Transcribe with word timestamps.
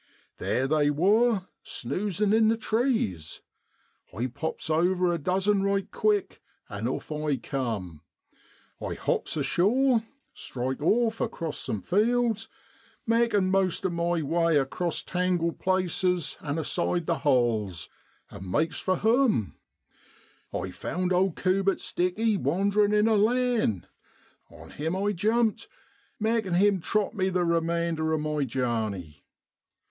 Theer 0.39 0.65
they 0.65 0.89
wor, 0.89 1.47
snoozin' 1.63 2.33
in 2.33 2.47
the 2.47 2.57
trees. 2.57 3.41
I 4.11 4.25
pops 4.25 4.67
over 4.67 5.13
a 5.13 5.19
dozen 5.19 5.61
right 5.61 5.91
quick, 5.91 6.41
and 6.69 6.87
off 6.89 7.11
I 7.11 7.37
cum; 7.37 8.01
I 8.83 8.95
hops 8.95 9.37
ashore, 9.37 10.01
strike 10.33 10.81
off 10.81 11.21
across 11.21 11.59
some 11.59 11.83
fields, 11.83 12.47
makin' 13.05 13.51
most 13.51 13.85
of 13.85 13.93
my 13.93 14.23
way 14.23 14.57
across 14.57 15.03
tangled 15.03 15.59
places 15.59 16.35
an' 16.41 16.57
aside 16.57 17.05
the 17.05 17.19
holls, 17.19 17.87
and 18.31 18.51
makes 18.51 18.79
for 18.79 18.95
hoam; 18.95 19.53
I 20.51 20.71
found 20.71 21.13
old 21.13 21.35
Cubitt's 21.35 21.91
dickey 21.91 22.37
wanderin' 22.37 22.91
in 22.91 23.07
a 23.07 23.13
lane; 23.15 23.85
on 24.49 24.71
him 24.71 24.95
I 24.95 25.11
jumped, 25.11 25.67
makin' 26.19 26.55
him 26.55 26.79
trot 26.81 27.13
me 27.13 27.29
the 27.29 27.45
remainder 27.45 28.13
of 28.13 28.21
my 28.21 28.45
jarney. 28.45 29.23